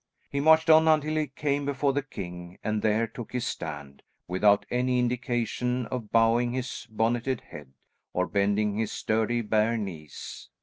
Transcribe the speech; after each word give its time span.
He 0.31 0.39
marched 0.39 0.67
on 0.67 0.87
until 0.87 1.13
he 1.15 1.27
came 1.27 1.63
before 1.63 1.93
the 1.93 2.01
king, 2.01 2.57
and 2.63 2.81
there 2.81 3.05
took 3.05 3.33
his 3.33 3.45
stand, 3.45 4.01
without 4.27 4.65
any 4.71 4.97
indication 4.97 5.85
of 5.85 6.11
bowing 6.11 6.53
his 6.53 6.87
bonneted 6.89 7.41
head, 7.41 7.73
or 8.11 8.25
bending 8.25 8.79
his 8.79 8.91
sturdy 8.91 9.41
bare 9.41 9.77
knees. 9.77 10.49